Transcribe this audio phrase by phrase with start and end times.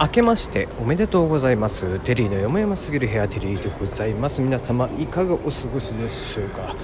[0.00, 2.00] 明けましておめでとうございます。
[2.00, 4.40] テリーのよもやますぎる部屋テリーでございます。
[4.40, 6.74] 皆様いかがお過ごしでしょうか。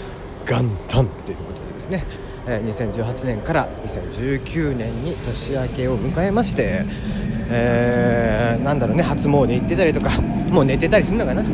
[0.46, 2.04] 元旦ということでですね。
[2.46, 6.84] 2018年から2019年に年明けを迎えまして、
[7.50, 9.02] えーなんだろうね。
[9.02, 11.48] 初詣行ってたりとかもう寝てたりするのかな、うん、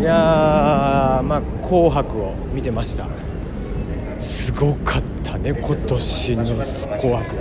[0.00, 3.06] いやーまあ「紅白」を見てました。
[4.18, 6.44] すごかったね今年の
[7.00, 7.36] 「紅白」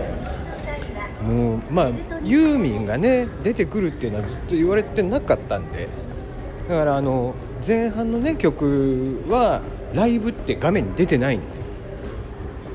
[1.27, 1.89] もうまあ
[2.23, 5.87] ユーミンがね出てくるっていうのはずっと言われてなかったんで。
[6.69, 7.33] だからあの
[7.65, 9.61] 前半のね曲は
[9.93, 11.41] ライブって画面に出てないん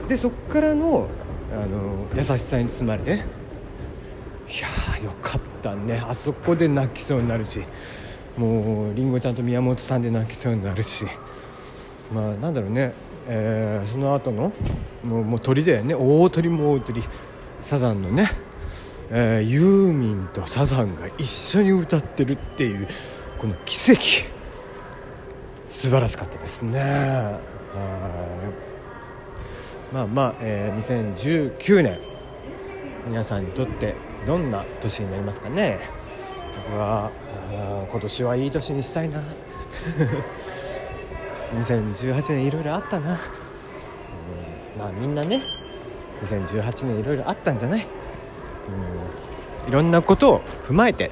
[0.09, 0.17] で。
[0.17, 1.09] そっからの
[1.53, 6.03] あの優しさに包まれていやーよかったね。
[6.07, 7.63] あそこで泣きそうになるし
[8.37, 11.07] もうりんごちゃんと宮本さんで泣きそうになるし。
[12.13, 12.93] まあなんだろうね、
[13.27, 14.53] えーその後の
[15.03, 15.95] もうもう鳥だよね。
[15.95, 17.03] 大鳥も大鳥。
[17.63, 18.31] サザンのね、
[19.11, 22.89] えーユーミンとサザンが一緒に歌ってるっていう
[23.39, 24.01] この奇跡。
[25.71, 27.39] 素晴らしかったですね。
[29.93, 31.99] まあまあ、えー2019年。
[33.07, 33.97] 皆さんにとって
[34.27, 35.81] どんな年になりますかね。
[36.69, 37.11] 僕は
[37.91, 39.23] 今年はいい年にしたいな。
[41.59, 43.19] 2018年いろいろあったな、うん
[44.79, 45.43] まあみんなね
[46.23, 47.87] 2018年いろいろあったんじゃない、
[49.69, 51.11] いろんなことを踏まえて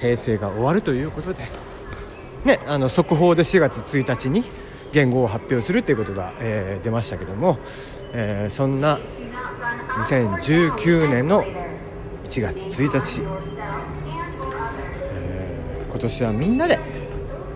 [0.00, 1.44] 平成が終わるということで。
[2.44, 4.44] ねあの速報で4月1日に
[4.92, 7.58] 言語を発表するということが、えー出ましたけども、
[8.12, 9.00] えーそんな
[10.04, 11.44] 2019年の
[12.24, 13.22] 1月1日、
[15.14, 16.78] えー今年はみんなで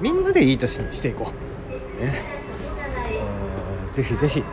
[0.01, 1.33] みんなでいい年にしていこ
[2.01, 2.25] う、ね。
[2.25, 4.45] えぜひぜひ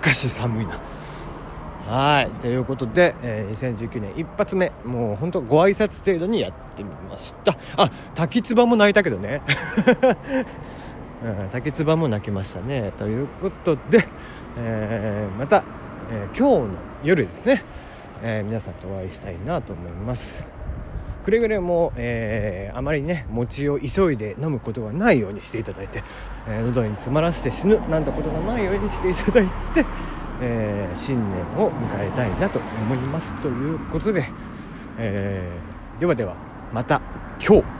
[0.00, 0.80] かし寒いな。
[1.86, 2.30] はい。
[2.40, 7.56] ということで、えー2019年一発目もう本当ご挨拶程度にやってみました。
[7.76, 9.40] あ滝つばも泣いたけどね。
[11.24, 12.92] うん滝つばも泣きましたね。
[12.96, 14.06] ということで、
[14.58, 15.64] えーまた、
[16.10, 17.64] えー今日の夜ですね、
[18.22, 20.57] えー皆さんとお会いしたいなと思います。
[21.28, 26.02] くれぐれも、えーあまりね餅を急いで飲むことがないようにしていただいて、
[26.48, 29.84] えー喉に詰まらせて死ぬなんてことがないようにしていただいて、
[30.40, 34.24] えー新年を迎えたいなと思いますということで、
[34.96, 35.46] え
[36.00, 36.34] ではでは
[36.72, 37.02] また
[37.46, 37.77] 今日。